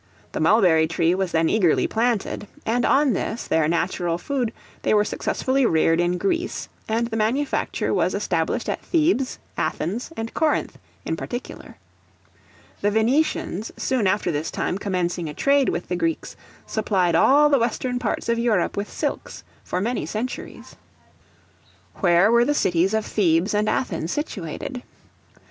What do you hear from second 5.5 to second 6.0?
reared